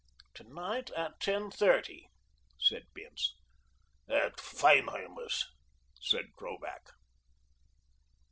"To 0.33 0.43
night 0.43 0.89
at 0.97 1.19
ten 1.19 1.51
thirty," 1.51 2.07
said 2.59 2.87
Bince. 2.91 3.35
"At 4.09 4.39
Feinheimer's," 4.39 5.45
said 6.01 6.33
Krovac. 6.35 6.87